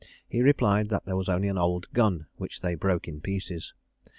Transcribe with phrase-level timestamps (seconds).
[0.27, 3.71] He replied that there was only an old gun, which they broke in pieces.